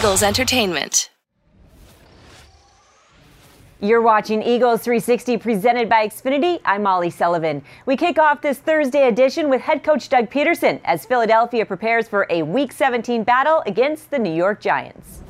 Eagles 0.00 0.22
Entertainment. 0.22 1.10
You're 3.80 4.00
watching 4.00 4.42
Eagles 4.42 4.80
360 4.80 5.36
presented 5.36 5.90
by 5.90 6.08
Xfinity. 6.08 6.58
I'm 6.64 6.84
Molly 6.84 7.10
Sullivan. 7.10 7.62
We 7.84 7.98
kick 7.98 8.18
off 8.18 8.40
this 8.40 8.56
Thursday 8.56 9.08
edition 9.08 9.50
with 9.50 9.60
head 9.60 9.82
coach 9.82 10.08
Doug 10.08 10.30
Pederson 10.30 10.80
as 10.86 11.04
Philadelphia 11.04 11.66
prepares 11.66 12.08
for 12.08 12.26
a 12.30 12.42
Week 12.42 12.72
17 12.72 13.24
battle 13.24 13.62
against 13.66 14.10
the 14.10 14.18
New 14.18 14.32
York 14.32 14.62
Giants. 14.62 15.20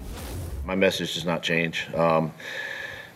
My 0.64 0.77
message 0.77 1.14
does 1.14 1.27
not 1.27 1.43
change. 1.43 1.93
Um, 1.93 2.32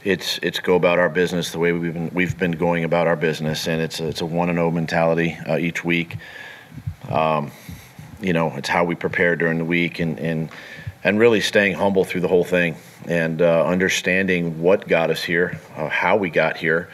it's 0.03 0.41
it's 0.43 0.59
go 0.59 0.75
about 0.75 0.99
our 0.99 1.09
business 1.09 1.53
the 1.53 1.61
way 1.61 1.71
we've 1.71 1.95
been 1.95 2.11
we've 2.13 2.37
been 2.37 2.51
going 2.51 2.83
about 2.83 3.07
our 3.07 3.15
business, 3.15 3.69
and 3.69 3.81
it's 3.81 4.01
a, 4.01 4.09
it's 4.09 4.23
a 4.23 4.27
one 4.27 4.49
and 4.49 4.59
zero 4.59 4.73
mentality 4.73 5.39
uh, 5.49 5.57
each 5.57 5.85
week. 5.85 6.17
Um, 7.09 7.53
you 8.21 8.33
know, 8.33 8.53
it's 8.57 8.69
how 8.69 8.83
we 8.83 8.97
prepare 8.97 9.37
during 9.37 9.59
the 9.59 9.65
week, 9.65 10.01
and 10.01 10.19
and 10.19 10.51
and 11.05 11.19
really 11.19 11.41
staying 11.41 11.75
humble 11.75 12.05
through 12.05 12.23
the 12.23 12.29
whole 12.29 12.45
thing 12.45 12.75
and 13.07 13.43
uh, 13.43 13.65
understanding 13.67 14.63
what 14.63 14.89
got 14.89 15.11
us 15.11 15.23
here, 15.23 15.61
uh, 15.77 15.89
how 15.89 16.17
we 16.17 16.31
got 16.31 16.57
here, 16.57 16.89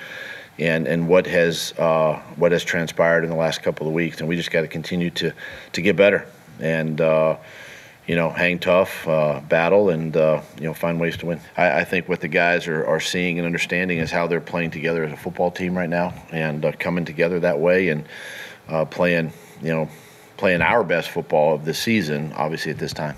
and 0.59 0.87
and 0.87 1.09
what 1.09 1.27
has 1.27 1.73
uh, 1.79 2.21
what 2.37 2.53
has 2.53 2.65
transpired 2.65 3.25
in 3.25 3.31
the 3.31 3.37
last 3.37 3.63
couple 3.63 3.87
of 3.87 3.95
weeks. 3.95 4.21
And 4.21 4.29
we 4.29 4.37
just 4.37 4.51
got 4.51 4.63
to 4.63 4.69
continue 4.69 5.11
to 5.11 5.33
to 5.73 5.81
get 5.81 5.97
better 5.97 6.27
and 6.59 7.01
uh, 7.01 7.37
you 8.07 8.17
know 8.17 8.31
hang 8.31 8.59
tough, 8.59 9.07
uh, 9.07 9.41
battle, 9.49 9.91
and 9.91 10.17
uh, 10.17 10.43
you 10.59 10.65
know 10.65 10.75
find 10.75 11.01
ways 11.01 11.17
to 11.19 11.27
win. 11.27 11.41
I, 11.57 11.81
I, 11.81 11.85
think 11.85 12.09
what 12.09 12.21
the 12.21 12.29
guys 12.29 12.67
are, 12.67 12.85
are 12.85 13.01
seeing 13.01 13.39
and 13.39 13.47
understanding 13.47 13.99
is 13.99 14.11
how 14.11 14.27
they're 14.27 14.41
playing 14.41 14.73
together 14.73 15.05
as 15.05 15.13
a 15.13 15.17
football 15.17 15.53
team 15.53 15.79
right 15.79 15.89
now 15.89 16.13
and 16.33 16.79
coming 16.81 17.05
together 17.05 17.41
that 17.41 17.61
way 17.61 17.89
and 17.89 18.05
playing 18.91 19.33
you 19.63 19.71
know 19.71 19.89
playing 20.37 20.63
our 20.63 20.83
best 20.83 21.11
football 21.11 21.55
of 21.55 21.65
the 21.65 21.75
season. 21.75 22.33
Obviously 22.35 22.73
at 22.73 22.79
this 22.79 22.93
time. 22.93 23.15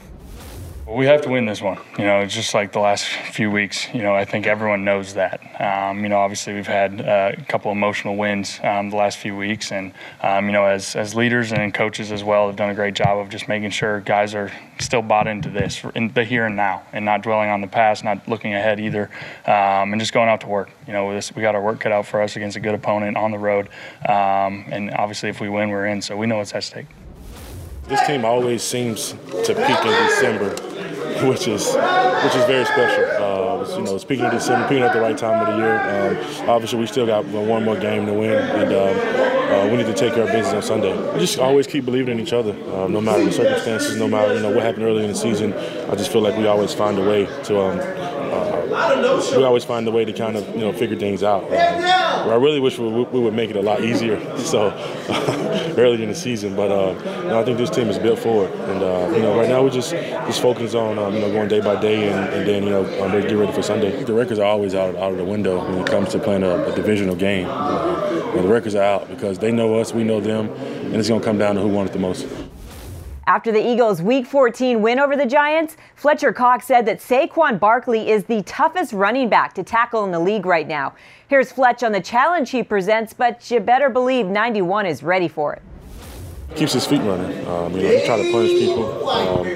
We 0.87 1.07
have 1.07 1.23
to 1.23 1.29
win 1.29 1.47
this 1.47 1.63
one. 1.63 1.79
You 1.97 2.05
know, 2.05 2.21
it's 2.21 2.35
just 2.35 2.55
like 2.55 2.73
the 2.73 2.81
last 2.81 3.05
few 3.05 3.53
weeks. 3.53 3.87
You 3.95 4.03
know, 4.03 4.15
I 4.15 4.25
think 4.25 4.49
everyone 4.49 4.85
knows 4.85 5.15
that. 5.15 5.41
Um, 5.61 6.03
you 6.03 6.09
know, 6.09 6.19
obviously 6.19 6.55
we've 6.55 6.67
had 6.67 7.01
uh, 7.01 7.33
a 7.39 7.45
couple 7.45 7.71
emotional 7.71 8.17
wins 8.17 8.59
um, 8.65 8.91
the 8.91 8.97
last 8.97 9.19
few 9.19 9.37
weeks, 9.37 9.71
and 9.71 9.93
um, 10.23 10.47
you 10.47 10.53
know, 10.53 10.65
as 10.65 10.97
as 10.97 11.15
leaders 11.15 11.53
and 11.53 11.73
coaches 11.73 12.11
as 12.11 12.25
well, 12.25 12.49
have 12.49 12.57
done 12.57 12.71
a 12.71 12.75
great 12.75 12.95
job 12.95 13.19
of 13.19 13.29
just 13.29 13.47
making 13.47 13.71
sure 13.71 14.01
guys 14.01 14.35
are 14.35 14.51
still 14.81 15.03
bought 15.03 15.29
into 15.29 15.49
this, 15.49 15.85
in 15.95 16.13
the 16.15 16.25
here 16.25 16.47
and 16.47 16.57
now, 16.57 16.83
and 16.93 17.05
not 17.05 17.23
dwelling 17.23 17.49
on 17.49 17.61
the 17.61 17.69
past, 17.69 18.03
not 18.03 18.27
looking 18.27 18.53
ahead 18.53 18.81
either, 18.81 19.09
um, 19.47 19.93
and 19.93 20.01
just 20.01 20.13
going 20.13 20.29
out 20.29 20.41
to 20.41 20.49
work. 20.49 20.71
You 20.89 20.95
know, 20.95 21.15
this, 21.15 21.33
we 21.35 21.43
got 21.43 21.55
our 21.55 21.63
work 21.63 21.79
cut 21.79 21.93
out 21.93 22.07
for 22.07 22.21
us 22.21 22.35
against 22.35 22.57
a 22.57 22.61
good 22.61 22.75
opponent 22.75 23.17
on 23.17 23.31
the 23.31 23.39
road, 23.39 23.69
um, 24.09 24.67
and 24.69 24.91
obviously 24.91 25.29
if 25.29 25.41
we 25.41 25.49
win, 25.49 25.71
we're 25.71 25.87
in. 25.87 26.03
So 26.03 26.17
we 26.17 26.27
know 26.27 26.39
what's 26.39 26.55
at 26.55 26.65
stake. 26.65 26.87
This 27.87 28.05
team 28.07 28.25
always 28.25 28.63
seems 28.63 29.13
to 29.13 29.55
peak 29.55 29.85
in 29.85 30.07
December 30.09 30.72
which 31.29 31.47
is 31.49 31.67
which 31.67 32.35
is 32.35 32.45
very 32.47 32.65
special. 32.65 33.05
Uh, 33.23 33.77
you 33.77 33.85
know, 33.85 33.99
speaking 33.99 34.25
of 34.25 34.33
December, 34.33 34.69
peaking 34.69 34.83
at 34.83 34.93
the 34.93 35.01
right 35.01 35.17
time 35.17 35.41
of 35.41 35.47
the 35.47 35.57
year. 35.57 35.79
Um, 35.79 36.49
obviously, 36.49 36.79
we 36.79 36.87
still 36.87 37.07
got 37.07 37.25
one 37.25 37.65
more 37.65 37.79
game 37.79 38.07
to 38.07 38.13
win, 38.13 38.33
and 38.33 38.73
um, 38.73 39.53
uh, 39.53 39.71
we 39.71 39.77
need 39.77 39.87
to 39.87 39.95
take 39.95 40.15
care 40.15 40.25
of 40.25 40.33
business 40.33 40.55
on 40.55 40.63
Sunday. 40.63 41.13
We 41.13 41.21
just 41.21 41.39
always 41.39 41.67
keep 41.67 41.85
believing 41.85 42.19
in 42.19 42.21
each 42.21 42.33
other, 42.33 42.53
uh, 42.73 42.89
no 42.89 43.01
matter 43.01 43.25
the 43.25 43.33
circumstances, 43.33 43.97
no 43.97 44.09
matter 44.09 44.35
you 44.35 44.41
know 44.41 44.51
what 44.51 44.63
happened 44.63 44.85
early 44.85 45.05
in 45.05 45.11
the 45.11 45.17
season. 45.17 45.53
I 45.53 45.95
just 45.95 46.13
feel 46.13 46.23
like 46.23 46.37
we 46.37 46.47
always 46.47 46.75
find 46.75 46.99
a 46.99 47.09
way 47.09 47.27
to. 47.45 47.61
Um, 47.61 48.22
we 49.37 49.45
always 49.45 49.65
find 49.65 49.87
a 49.87 49.91
way 49.91 50.05
to 50.05 50.13
kind 50.13 50.37
of 50.37 50.49
you 50.51 50.61
know 50.61 50.73
figure 50.73 50.97
things 50.97 51.23
out. 51.23 51.45
Uh, 51.45 52.31
I 52.31 52.37
really 52.37 52.61
wish 52.61 52.79
we, 52.79 52.89
we, 52.89 53.21
would 53.21 53.35
make 53.35 53.51
it 53.51 53.57
a 53.57 53.63
lot 53.63 53.83
easier. 53.83 54.21
So 54.43 54.69
early 55.79 56.03
in 56.03 56.09
the 56.09 56.15
season, 56.15 56.55
but 56.55 56.71
uh, 56.71 56.93
you 57.23 57.29
know, 57.29 57.41
I 57.41 57.45
think 57.45 57.57
this 57.57 57.71
team 57.71 57.89
is 57.89 57.99
built 57.99 58.19
for 58.19 58.45
it, 58.47 58.55
and 58.55 58.83
uh, 58.83 59.17
you 59.17 59.23
know 59.23 59.37
right 59.39 59.49
now 59.49 59.63
we 59.63 59.71
just 59.71 59.93
just 59.93 60.43
focus 60.43 60.75
on 60.75 60.99
um, 60.99 61.15
you 61.15 61.21
know 61.21 61.31
going 61.31 61.49
day 61.49 61.61
by 61.61 61.81
day, 61.81 62.11
and, 62.11 62.35
and 62.35 62.47
then 62.47 62.65
you 62.65 62.71
know 62.71 62.83
um, 63.03 63.13
get 63.13 63.33
ready 63.33 63.53
for 63.53 63.63
Sunday. 63.63 64.03
The 64.03 64.13
records 64.13 64.41
are 64.41 64.47
always 64.47 64.75
out 64.75 64.95
out 64.97 65.13
of 65.13 65.19
the 65.19 65.25
window 65.25 65.65
when 65.65 65.79
it 65.79 65.87
comes 65.87 66.11
to 66.11 66.19
playing 66.19 66.43
a, 66.43 66.65
a 66.65 66.75
divisional 66.75 67.15
game. 67.15 67.47
You 67.47 68.39
know, 68.39 68.43
the 68.43 68.49
records 68.49 68.75
are 68.75 68.83
out 68.83 69.09
because 69.09 69.39
they 69.39 69.53
know 69.53 69.77
us, 69.77 69.95
we 69.95 70.05
know 70.05 70.21
them, 70.21 70.51
and 70.51 70.97
it's 70.97 71.09
going 71.09 71.21
to 71.21 71.27
come 71.27 71.39
down 71.39 71.55
to 71.55 71.63
who 71.63 71.69
won 71.69 71.87
it 71.87 71.93
the 71.93 71.99
most. 71.99 72.27
After 73.27 73.53
the 73.53 73.65
Eagles' 73.65 74.03
Week 74.03 74.27
14 74.27 74.83
win 74.83 74.99
over 74.99 75.17
the 75.17 75.27
Giants, 75.27 75.77
Fletcher 75.95 76.33
Cox 76.33 76.67
said 76.67 76.87
that 76.87 76.99
Saquon 76.99 77.61
Barkley 77.61 78.11
is 78.11 78.25
the 78.25 78.43
toughest 78.43 78.93
running 78.93 79.29
back 79.29 79.55
to 79.55 79.63
tackle 79.63 80.05
in 80.05 80.11
the 80.11 80.19
league 80.19 80.45
right 80.45 80.67
now. 80.67 80.95
Here's 81.29 81.53
Fletch 81.53 81.85
on 81.85 81.93
the 81.93 82.01
challenge 82.01 82.51
he 82.51 82.65
presents, 82.65 83.13
but 83.13 83.49
you 83.49 83.61
better 83.61 83.89
believe 83.89 84.27
91 84.27 84.87
is 84.87 85.05
ready 85.05 85.29
for 85.29 85.53
it. 85.53 85.63
Keeps 86.57 86.73
his 86.73 86.85
feet 86.85 87.01
running. 87.03 87.47
Um, 87.47 87.77
you 87.77 87.85
know, 87.85 87.97
he 87.97 88.05
try 88.05 88.17
to 88.21 88.33
punish 88.33 88.51
people, 88.51 89.09
um, 89.09 89.47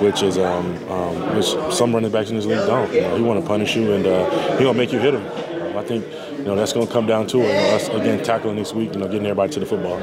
which 0.00 0.22
is 0.22 0.36
um, 0.36 0.76
um, 0.90 1.34
which 1.34 1.46
some 1.74 1.94
running 1.94 2.12
backs 2.12 2.28
in 2.28 2.36
this 2.36 2.44
league 2.44 2.66
don't. 2.66 2.92
You 2.92 3.00
know, 3.00 3.16
he 3.16 3.22
want 3.22 3.40
to 3.40 3.46
punish 3.46 3.74
you, 3.74 3.90
and 3.94 4.06
uh, 4.06 4.58
he 4.58 4.64
gonna 4.64 4.76
make 4.76 4.92
you 4.92 4.98
hit 4.98 5.14
him. 5.14 5.26
Um, 5.62 5.78
I 5.78 5.82
think 5.82 6.04
you 6.38 6.44
know 6.44 6.54
that's 6.54 6.74
gonna 6.74 6.86
come 6.86 7.06
down 7.06 7.26
to 7.28 7.38
it. 7.40 7.46
You 7.48 7.54
know, 7.54 7.74
us 7.74 7.88
again 7.88 8.22
tackling 8.22 8.56
this 8.56 8.74
week. 8.74 8.92
You 8.92 9.00
know, 9.00 9.06
getting 9.06 9.26
everybody 9.26 9.52
to 9.54 9.60
the 9.60 9.66
football. 9.66 10.00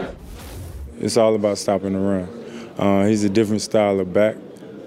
It's 1.00 1.18
all 1.18 1.36
about 1.36 1.60
stopping 1.60 1.94
the 1.94 2.00
run. 2.00 2.41
Uh, 2.78 3.06
he's 3.06 3.24
a 3.24 3.30
different 3.30 3.62
style 3.62 4.00
of 4.00 4.14
back. 4.14 4.36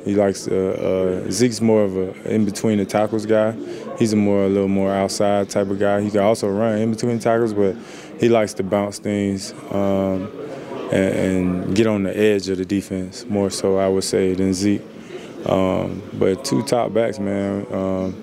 He 0.05 0.15
likes 0.15 0.47
uh, 0.47 1.23
uh, 1.25 1.31
Zeke's 1.31 1.63
more 1.63 1.83
of 1.83 1.97
a 1.97 2.31
in 2.31 2.45
between 2.45 2.77
the 2.77 2.85
tackles 2.85 3.25
guy. 3.25 3.53
He's 3.99 4.13
a 4.13 4.17
more 4.17 4.45
a 4.45 4.49
little 4.49 4.69
more 4.69 4.93
outside 4.93 5.49
type 5.49 5.69
of 5.69 5.79
guy. 5.79 6.03
He 6.03 6.11
can 6.11 6.21
also 6.21 6.49
run 6.49 6.79
in 6.79 6.91
between 6.91 7.17
the 7.17 7.23
tackles, 7.23 7.55
but 7.55 7.75
he 8.21 8.29
likes 8.29 8.53
to 8.55 8.63
bounce 8.63 8.99
things 8.99 9.53
um, 9.71 10.31
and, 10.93 10.95
and, 10.95 11.77
get 11.77 11.87
on 11.87 12.03
the 12.03 12.17
edge 12.17 12.49
of 12.51 12.59
the 12.59 12.67
defense 12.67 13.25
more 13.27 13.51
so 13.51 13.79
I 13.79 13.89
would 13.89 14.05
say 14.05 14.35
than 14.35 14.53
Zeke. 14.53 14.83
Um, 15.47 16.03
but 16.15 16.45
two 16.45 16.63
top 16.65 16.93
backs, 16.93 17.19
man. 17.19 17.67
Um, 17.73 18.23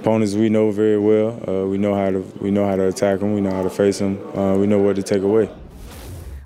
opponents 0.00 0.34
we 0.34 0.50
know 0.50 0.70
very 0.70 0.98
well. 0.98 1.42
Uh, 1.48 1.66
we 1.66 1.78
know 1.78 1.94
how 1.94 2.10
to 2.10 2.20
we 2.40 2.50
know 2.50 2.66
how 2.66 2.76
to 2.76 2.88
attack 2.88 3.20
them. 3.20 3.34
We 3.34 3.40
know 3.40 3.52
how 3.52 3.62
to 3.62 3.70
face 3.70 3.98
them. 3.98 4.18
Uh, 4.36 4.56
we 4.56 4.66
know 4.66 4.78
what 4.78 4.96
to 4.96 5.02
take 5.02 5.22
away. 5.22 5.48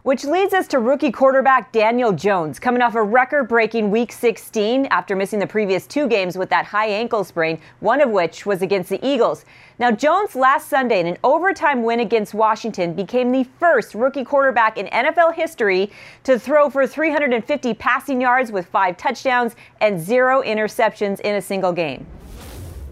Which 0.04 0.26
leads 0.26 0.52
us 0.52 0.68
to 0.68 0.80
rookie 0.80 1.10
quarterback 1.10 1.72
Daniel 1.72 2.12
Jones, 2.12 2.58
coming 2.58 2.82
off 2.82 2.94
a 2.94 3.02
record 3.02 3.44
breaking 3.44 3.90
week 3.90 4.12
16 4.12 4.84
after 4.90 5.16
missing 5.16 5.38
the 5.38 5.46
previous 5.46 5.86
two 5.86 6.08
games 6.08 6.36
with 6.36 6.50
that 6.50 6.66
high 6.66 6.88
ankle 6.88 7.24
sprain, 7.24 7.58
one 7.80 8.02
of 8.02 8.10
which 8.10 8.44
was 8.44 8.60
against 8.60 8.90
the 8.90 9.02
Eagles. 9.02 9.46
Now, 9.78 9.90
Jones 9.90 10.36
last 10.36 10.68
Sunday 10.68 11.00
in 11.00 11.06
an 11.06 11.16
overtime 11.24 11.84
win 11.84 12.00
against 12.00 12.34
Washington 12.34 12.92
became 12.92 13.32
the 13.32 13.44
first 13.58 13.94
rookie 13.94 14.24
quarterback 14.24 14.76
in 14.76 14.88
NFL 14.88 15.32
history 15.32 15.90
to 16.24 16.38
throw 16.38 16.68
for 16.68 16.86
350 16.86 17.72
passing 17.72 18.20
yards 18.20 18.52
with 18.52 18.66
five 18.66 18.98
touchdowns 18.98 19.56
and 19.80 19.98
zero 19.98 20.42
interceptions 20.42 21.18
in 21.20 21.36
a 21.36 21.40
single 21.40 21.72
game. 21.72 22.06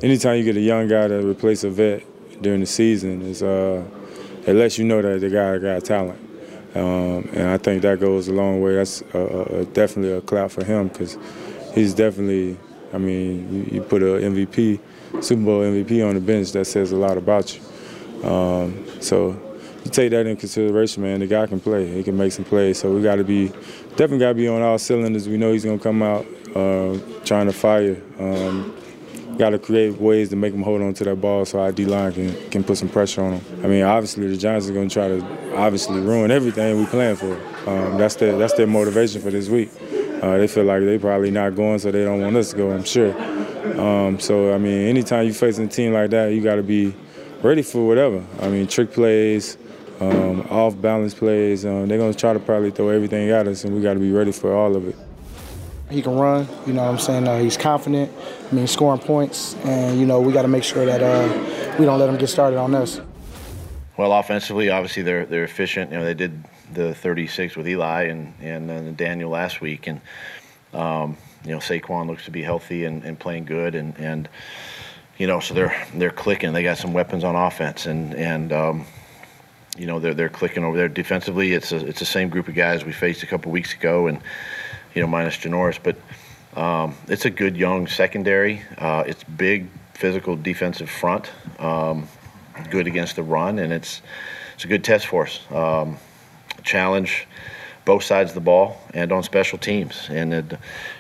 Anytime 0.01 0.39
you 0.39 0.45
get 0.45 0.57
a 0.57 0.61
young 0.61 0.89
guy 0.89 1.09
to 1.09 1.29
replace 1.29 1.63
a 1.63 1.69
vet 1.69 2.05
during 2.41 2.61
the 2.61 2.67
season, 2.67 3.21
uh, 3.21 3.85
it 4.47 4.55
lets 4.55 4.79
you 4.79 4.87
know 4.87 5.03
that 5.03 5.21
the 5.21 5.29
guy 5.29 5.59
got 5.59 5.85
talent. 5.85 6.22
Um, 6.75 7.29
and 7.35 7.49
I 7.49 7.59
think 7.59 7.83
that 7.83 8.01
goes 8.01 8.29
a 8.29 8.33
long 8.33 8.61
way. 8.61 8.77
That's 8.77 9.03
a, 9.13 9.61
a, 9.61 9.65
definitely 9.67 10.13
a 10.13 10.21
clap 10.21 10.51
for 10.51 10.65
him 10.65 10.89
because 10.89 11.19
he's 11.75 11.93
definitely, 11.95 12.57
I 12.93 12.99
mean, 12.99 13.53
you, 13.53 13.77
you 13.77 13.83
put 13.83 14.03
an 14.03 14.35
MVP, 14.35 14.81
Super 15.23 15.43
Bowl 15.43 15.61
MVP 15.61 16.07
on 16.07 16.15
the 16.15 16.21
bench, 16.21 16.53
that 16.53 16.65
says 16.65 16.93
a 16.93 16.97
lot 16.97 17.19
about 17.19 17.55
you. 17.55 18.27
Um, 18.27 18.87
so 19.01 19.31
you 19.85 19.91
take 19.91 20.11
that 20.13 20.27
in 20.27 20.37
consideration, 20.37 21.03
man. 21.03 21.21
The 21.21 21.27
guy 21.27 21.47
can 21.47 21.61
play. 21.61 21.87
He 21.87 22.03
can 22.03 22.17
make 22.17 22.33
some 22.33 22.45
plays. 22.45 22.79
So 22.79 22.93
we 22.93 23.03
got 23.03 23.17
to 23.17 23.25
be, 23.25 23.49
definitely 23.91 24.21
got 24.21 24.29
to 24.29 24.35
be 24.35 24.49
on 24.49 24.63
all 24.63 24.79
cylinders. 24.79 25.29
We 25.29 25.37
know 25.37 25.53
he's 25.53 25.65
going 25.65 25.79
to 25.79 25.83
come 25.83 26.03
out 26.03 26.27
uh, 26.55 26.99
trying 27.25 27.47
to 27.47 27.53
fire. 27.53 28.01
Um, 28.19 28.75
got 29.43 29.51
to 29.51 29.59
create 29.59 30.01
ways 30.01 30.29
to 30.29 30.37
make 30.37 30.53
them 30.53 30.63
hold 30.63 30.81
on 30.83 30.95
to 30.95 31.03
that 31.03 31.21
ball 31.21 31.45
so 31.45 31.59
our 31.59 31.73
D 31.73 31.85
line 31.85 32.13
can, 32.13 32.51
can 32.51 32.63
put 32.63 32.79
some 32.79 32.89
pressure 32.89 33.23
on 33.25 33.33
them. 33.33 33.65
I 33.65 33.67
mean, 33.67 33.83
obviously 33.83 34.29
the 34.29 34.37
Giants 34.37 34.69
are 34.69 34.73
going 34.73 34.89
to 34.89 34.95
try 34.95 35.09
to 35.09 35.57
obviously 35.57 35.99
ruin 36.01 36.31
everything 36.31 36.79
we 36.79 36.87
plan 36.87 37.17
for. 37.17 37.33
Um, 37.69 37.99
that's 37.99 38.15
their 38.15 38.39
that's 38.39 38.53
their 38.55 38.69
motivation 38.69 39.21
for 39.21 39.33
this 39.33 39.49
week. 39.49 39.71
Uh, 40.23 40.39
they 40.39 40.47
feel 40.47 40.63
like 40.63 40.83
they're 40.83 41.01
probably 41.01 41.33
not 41.33 41.57
going, 41.57 41.81
so 41.81 41.91
they 41.91 42.05
don't 42.05 42.21
want 42.21 42.37
us 42.37 42.53
to 42.53 42.57
go. 42.57 42.71
I'm 42.71 42.85
sure. 42.85 43.13
Um, 43.81 44.21
so 44.21 44.55
I 44.55 44.59
mean, 44.59 44.87
anytime 44.87 45.27
you 45.27 45.33
face 45.33 45.59
a 45.59 45.67
team 45.67 45.93
like 45.93 46.11
that, 46.11 46.29
you 46.29 46.41
got 46.41 46.57
to 46.57 46.63
be 46.63 46.95
ready 47.43 47.63
for 47.63 47.85
whatever. 47.85 48.25
I 48.41 48.49
mean, 48.49 48.69
trick 48.69 48.93
plays. 48.93 49.59
Um, 50.01 50.41
off 50.51 50.81
balance 50.81 51.15
plays. 51.15 51.65
Um, 51.65 51.87
they're 51.87 51.99
going 51.99 52.13
to 52.13 52.19
try 52.19 52.33
to 52.33 52.41
probably 52.41 52.73
throw 52.73 52.89
everything 52.89 53.31
at 53.31 53.47
us, 53.47 53.65
and 53.65 53.75
we 53.75 53.83
got 53.83 53.95
to 53.95 54.01
be 54.01 54.11
ready 54.11 54.33
for 54.33 54.53
all 54.53 54.75
of 54.75 54.89
it. 54.89 54.97
He 55.93 56.01
can 56.01 56.17
run, 56.17 56.49
you 56.67 56.73
know 56.73 56.83
what 56.83 56.91
I'm 56.91 56.99
saying? 56.99 57.29
Uh, 57.29 57.39
he's 57.39 57.57
confident, 57.57 58.11
I 58.51 58.55
mean, 58.55 58.67
scoring 58.67 59.01
points, 59.01 59.55
and, 59.65 60.01
you 60.01 60.07
know, 60.07 60.21
we 60.21 60.33
got 60.33 60.43
to 60.43 60.49
make 60.49 60.65
sure 60.65 60.87
that 60.87 61.03
uh, 61.03 61.77
we 61.79 61.85
don't 61.85 61.99
let 61.99 62.09
him 62.09 62.17
get 62.17 62.29
started 62.29 62.59
on 62.59 62.75
us. 62.75 63.01
Well, 63.99 64.13
offensively, 64.15 64.71
obviously, 64.71 65.03
they're, 65.03 65.27
they're 65.27 65.45
efficient. 65.45 65.93
You 65.93 65.99
know, 65.99 66.05
they 66.05 66.15
did 66.15 66.43
the 66.73 66.95
36 66.95 67.57
with 67.57 67.69
Eli 67.69 68.05
and, 68.05 68.33
and 68.41 68.69
then 68.69 68.95
Daniel 68.95 69.31
last 69.31 69.61
week. 69.61 69.87
And, 69.87 70.01
um, 70.73 71.19
you 71.45 71.51
know, 71.51 71.59
Saquon 71.59 72.07
looks 72.07 72.25
to 72.25 72.31
be 72.31 72.43
healthy 72.43 72.87
and, 72.87 73.05
and 73.05 73.19
playing 73.19 73.45
good. 73.45 73.75
And, 73.75 73.95
and, 73.99 74.31
you 75.19 75.27
know, 75.27 75.41
so 75.41 75.55
they're 75.55 75.87
they're 75.95 76.11
clicking. 76.11 76.53
They 76.53 76.63
got 76.63 76.79
some 76.79 76.93
weapons 76.93 77.23
on 77.23 77.37
offense, 77.37 77.87
and 77.87 78.15
and 78.15 78.53
um, 78.53 78.87
you 79.77 79.87
know 79.87 80.01
they're 80.01 80.15
they're 80.15 80.29
clicking 80.29 80.65
over 80.65 80.77
there 80.77 80.89
defensively. 80.89 81.53
It's 81.53 81.71
a, 81.71 81.87
it's 81.87 82.01
the 82.01 82.07
same 82.07 82.29
group 82.29 82.49
of 82.49 82.55
guys 82.55 82.85
we 82.85 82.93
faced 82.93 83.23
a 83.23 83.27
couple 83.27 83.53
weeks 83.53 83.75
ago, 83.75 84.07
and 84.07 84.21
you 84.95 85.01
know, 85.01 85.07
minus 85.07 85.37
Janoris. 85.37 85.79
But 85.83 85.97
Um, 86.55 86.95
it's 87.09 87.25
a 87.25 87.31
good 87.31 87.57
young 87.57 87.87
secondary. 87.87 88.61
Uh, 88.77 89.05
it's 89.07 89.25
big 89.25 89.69
physical 89.95 90.37
defensive 90.37 90.91
front. 90.91 91.31
Um, 91.59 92.09
good 92.71 92.87
against 92.87 93.17
the 93.17 93.23
run, 93.23 93.59
and 93.59 93.73
it's 93.73 94.03
it's 94.55 94.65
a 94.65 94.69
good 94.69 94.85
test 94.85 95.07
for 95.07 95.25
us. 95.25 95.41
Um, 95.51 95.97
challenge 96.63 97.27
both 97.85 98.05
sides 98.05 98.31
of 98.31 98.35
the 98.35 98.41
ball 98.41 98.77
and 98.95 99.11
on 99.13 99.23
special 99.23 99.59
teams. 99.59 100.09
And 100.11 100.35
it, 100.35 100.59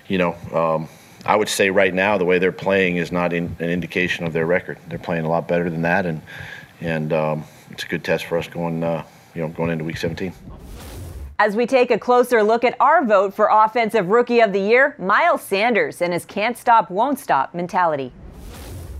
you 0.08 0.18
know, 0.18 0.34
um, 0.52 0.88
I 1.24 1.36
would 1.36 1.48
say 1.48 1.70
right 1.70 1.94
now 1.94 2.18
the 2.18 2.24
way 2.24 2.38
they're 2.38 2.50
playing 2.50 2.96
is 2.96 3.12
not 3.12 3.32
in, 3.32 3.54
an 3.60 3.70
indication 3.70 4.26
of 4.26 4.32
their 4.32 4.46
record. 4.46 4.78
They're 4.88 4.98
playing 4.98 5.24
a 5.24 5.28
lot 5.28 5.46
better 5.46 5.70
than 5.70 5.82
that, 5.82 6.06
and 6.06 6.22
and 6.80 7.12
um, 7.12 7.44
it's 7.70 7.84
a 7.84 7.88
good 7.88 8.04
test 8.04 8.24
for 8.24 8.38
us 8.38 8.48
going 8.48 8.82
uh, 8.82 9.04
you 9.34 9.42
know 9.42 9.48
going 9.48 9.70
into 9.70 9.84
Week 9.84 9.98
17. 9.98 10.32
As 11.44 11.56
we 11.56 11.66
take 11.66 11.90
a 11.90 11.98
closer 11.98 12.40
look 12.40 12.62
at 12.62 12.76
our 12.78 13.04
vote 13.04 13.34
for 13.34 13.48
Offensive 13.50 14.06
Rookie 14.06 14.38
of 14.38 14.52
the 14.52 14.60
Year, 14.60 14.94
Miles 14.96 15.42
Sanders 15.42 16.00
and 16.00 16.12
his 16.12 16.24
can't 16.24 16.56
stop, 16.56 16.88
won't 16.88 17.18
stop 17.18 17.52
mentality. 17.52 18.12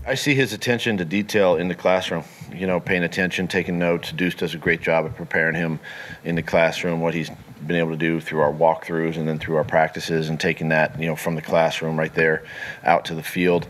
I 0.05 0.15
see 0.15 0.35
his 0.35 0.51
attention 0.51 0.97
to 0.97 1.05
detail 1.05 1.55
in 1.55 1.69
the 1.69 1.73
classroom. 1.73 2.25
You 2.53 2.67
know, 2.67 2.81
paying 2.81 3.03
attention, 3.03 3.47
taking 3.47 3.79
notes. 3.79 4.11
Duce 4.11 4.35
does 4.35 4.53
a 4.55 4.57
great 4.57 4.81
job 4.81 5.05
of 5.05 5.15
preparing 5.15 5.55
him 5.55 5.79
in 6.25 6.35
the 6.35 6.41
classroom, 6.43 6.99
what 6.99 7.13
he's 7.13 7.29
been 7.65 7.77
able 7.77 7.91
to 7.91 7.95
do 7.95 8.19
through 8.19 8.41
our 8.41 8.51
walkthroughs 8.51 9.15
and 9.15 9.25
then 9.25 9.39
through 9.39 9.55
our 9.55 9.63
practices, 9.63 10.27
and 10.27 10.37
taking 10.37 10.67
that, 10.67 10.99
you 10.99 11.07
know, 11.07 11.15
from 11.15 11.35
the 11.35 11.41
classroom 11.41 11.97
right 11.97 12.13
there 12.13 12.43
out 12.83 13.05
to 13.05 13.15
the 13.15 13.23
field. 13.23 13.69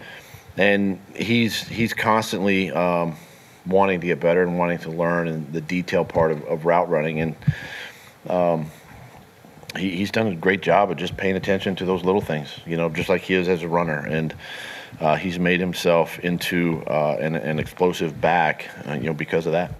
And 0.58 1.00
he's 1.16 1.68
he's 1.68 1.94
constantly 1.94 2.72
um, 2.72 3.18
wanting 3.68 4.02
to 4.02 4.08
get 4.08 4.20
better 4.20 4.42
and 4.42 4.58
wanting 4.58 4.80
to 4.80 4.90
learn 4.90 5.28
and 5.28 5.54
the 5.54 5.62
detail 5.62 6.04
part 6.04 6.32
of, 6.32 6.44
of 6.46 6.66
route 6.66 6.90
running. 6.90 7.20
And 7.20 7.36
um, 8.30 8.72
he, 9.78 9.92
he's 9.98 10.12
done 10.12 10.28
a 10.28 10.36
great 10.36 10.62
job 10.62 10.92
of 10.92 10.98
just 10.98 11.18
paying 11.18 11.36
attention 11.36 11.76
to 11.78 11.86
those 11.86 12.04
little 12.04 12.22
things, 12.22 12.50
you 12.66 12.78
know, 12.78 12.90
just 12.90 13.10
like 13.10 13.22
he 13.22 13.34
is 13.34 13.48
as 13.48 13.64
a 13.64 13.68
runner. 13.68 14.00
And 14.00 14.34
uh, 15.00 15.16
he's 15.16 15.40
made 15.40 15.60
himself 15.60 16.20
into 16.20 16.84
uh, 16.88 17.18
an, 17.20 17.36
an, 17.36 17.60
explosive 17.60 18.22
back, 18.22 18.70
uh, 18.88 18.94
you 18.94 19.06
know, 19.06 19.14
because 19.14 19.46
of 19.46 19.54
that. 19.54 19.74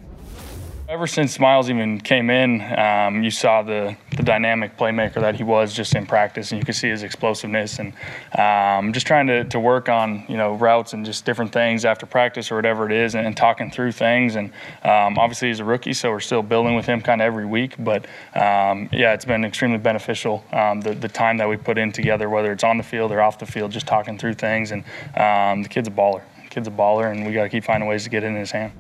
Ever 0.94 1.08
since 1.08 1.40
Miles 1.40 1.72
even 1.72 2.00
came 2.00 2.30
in, 2.30 2.62
um, 2.78 3.24
you 3.24 3.32
saw 3.32 3.64
the, 3.64 3.98
the 4.16 4.22
dynamic 4.22 4.78
playmaker 4.78 5.16
that 5.16 5.34
he 5.34 5.42
was 5.42 5.74
just 5.74 5.96
in 5.96 6.06
practice, 6.06 6.52
and 6.52 6.62
you 6.62 6.66
could 6.66 6.76
see 6.76 6.88
his 6.88 7.02
explosiveness. 7.02 7.80
And 7.80 7.94
um, 8.38 8.94
just 8.94 9.08
trying 9.08 9.26
to, 9.26 9.44
to 9.46 9.60
work 9.60 9.90
on 9.90 10.24
you 10.30 10.38
know 10.38 10.54
routes 10.54 10.94
and 10.94 11.04
just 11.04 11.26
different 11.26 11.52
things 11.52 11.84
after 11.84 12.06
practice 12.06 12.52
or 12.52 12.56
whatever 12.58 12.86
it 12.86 12.92
is, 12.92 13.16
and, 13.16 13.26
and 13.26 13.36
talking 13.36 13.72
through 13.72 13.94
things. 13.94 14.36
And 14.36 14.52
um, 14.84 15.18
obviously 15.18 15.48
he's 15.48 15.60
a 15.60 15.66
rookie, 15.66 15.94
so 15.94 16.12
we're 16.12 16.20
still 16.20 16.44
building 16.44 16.76
with 16.76 16.86
him 16.86 17.02
kind 17.02 17.24
of 17.24 17.26
every 17.26 17.48
week. 17.48 17.74
But 17.80 18.06
um, 18.36 18.88
yeah, 18.92 19.16
it's 19.16 19.26
been 19.26 19.46
extremely 19.46 19.80
beneficial 19.80 20.46
um, 20.52 20.80
the 20.80 20.94
the 20.94 21.10
time 21.10 21.38
that 21.38 21.50
we 21.50 21.58
put 21.58 21.80
in 21.80 21.92
together, 21.92 22.30
whether 22.30 22.52
it's 22.52 22.64
on 22.64 22.78
the 22.78 22.84
field 22.84 23.12
or 23.12 23.20
off 23.20 23.40
the 23.40 23.48
field, 23.48 23.72
just 23.72 23.88
talking 23.88 24.20
through 24.20 24.36
things. 24.36 24.70
And 24.70 24.84
um, 25.18 25.64
the 25.64 25.70
kid's 25.70 25.88
a 25.88 25.92
baller. 25.92 26.22
The 26.44 26.50
kid's 26.50 26.68
a 26.68 26.72
baller, 26.72 27.12
and 27.12 27.26
we 27.26 27.34
got 27.34 27.46
to 27.46 27.50
keep 27.50 27.64
finding 27.64 27.90
ways 27.90 28.04
to 28.04 28.12
get 28.12 28.24
it 28.24 28.28
in 28.28 28.36
his 28.36 28.52
hand. 28.52 28.74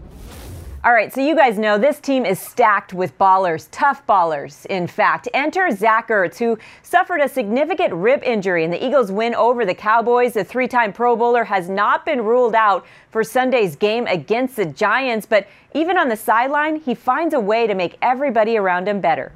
All 0.85 0.91
right, 0.91 1.13
so 1.13 1.21
you 1.21 1.33
guys 1.33 1.57
know 1.57 1.77
this 1.77 2.01
team 2.01 2.25
is 2.25 2.39
stacked 2.39 2.93
with 2.93 3.17
ballers, 3.17 3.69
tough 3.71 4.05
ballers. 4.05 4.65
In 4.65 4.85
fact, 4.85 5.29
enter 5.33 5.71
Zach 5.71 6.09
Ertz, 6.09 6.37
who 6.37 6.57
suffered 6.81 7.21
a 7.21 7.29
significant 7.29 7.93
rib 7.93 8.21
injury 8.21 8.65
in 8.65 8.69
the 8.69 8.85
Eagles' 8.85 9.09
win 9.09 9.33
over 9.33 9.63
the 9.63 9.73
Cowboys. 9.73 10.33
The 10.33 10.43
three 10.43 10.67
time 10.67 10.91
Pro 10.91 11.15
Bowler 11.15 11.45
has 11.45 11.69
not 11.69 12.05
been 12.05 12.25
ruled 12.25 12.53
out 12.53 12.85
for 13.11 13.23
Sunday's 13.23 13.77
game 13.77 14.07
against 14.07 14.57
the 14.57 14.65
Giants, 14.65 15.25
but 15.25 15.47
even 15.73 15.97
on 15.97 16.09
the 16.09 16.17
sideline, 16.17 16.75
he 16.75 16.93
finds 16.93 17.33
a 17.33 17.39
way 17.39 17.65
to 17.65 17.75
make 17.75 17.97
everybody 18.01 18.57
around 18.57 18.89
him 18.89 18.99
better. 18.99 19.31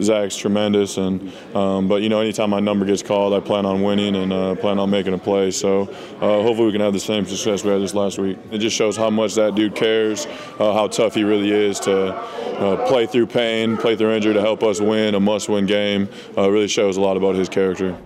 Zach's 0.00 0.36
tremendous, 0.36 0.96
and 0.96 1.32
um, 1.54 1.88
but 1.88 2.02
you 2.02 2.08
know, 2.08 2.20
anytime 2.20 2.50
my 2.50 2.60
number 2.60 2.84
gets 2.84 3.02
called, 3.02 3.32
I 3.32 3.40
plan 3.40 3.66
on 3.66 3.82
winning 3.82 4.16
and 4.16 4.32
uh, 4.32 4.54
plan 4.56 4.78
on 4.78 4.90
making 4.90 5.14
a 5.14 5.18
play. 5.18 5.50
So 5.50 5.82
uh, 5.82 6.42
hopefully, 6.42 6.66
we 6.66 6.72
can 6.72 6.80
have 6.80 6.92
the 6.92 7.00
same 7.00 7.26
success 7.26 7.64
we 7.64 7.70
had 7.70 7.80
this 7.80 7.94
last 7.94 8.18
week. 8.18 8.38
It 8.50 8.58
just 8.58 8.76
shows 8.76 8.96
how 8.96 9.10
much 9.10 9.34
that 9.34 9.54
dude 9.54 9.74
cares, 9.74 10.26
uh, 10.58 10.72
how 10.72 10.88
tough 10.88 11.14
he 11.14 11.24
really 11.24 11.50
is 11.50 11.80
to 11.80 12.14
uh, 12.14 12.86
play 12.88 13.06
through 13.06 13.26
pain, 13.26 13.76
play 13.76 13.96
through 13.96 14.12
injury 14.12 14.34
to 14.34 14.40
help 14.40 14.62
us 14.62 14.80
win 14.80 15.14
a 15.14 15.20
must-win 15.20 15.66
game. 15.66 16.08
Uh, 16.36 16.50
really 16.50 16.68
shows 16.68 16.96
a 16.96 17.00
lot 17.00 17.16
about 17.16 17.34
his 17.34 17.48
character. 17.48 17.96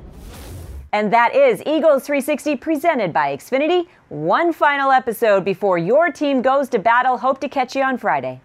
And 0.93 1.12
that 1.12 1.35
is 1.35 1.61
Eagles 1.67 2.05
360 2.06 2.56
presented 2.56 3.12
by 3.12 3.37
Xfinity. 3.37 3.87
One 4.08 4.55
final 4.55 4.90
episode 4.90 5.44
before 5.44 5.76
your 5.76 6.11
team 6.11 6.40
goes 6.40 6.69
to 6.70 6.79
battle. 6.79 7.19
Hope 7.19 7.40
to 7.40 7.49
catch 7.49 7.76
you 7.76 7.82
on 7.82 7.99
Friday. 7.99 8.40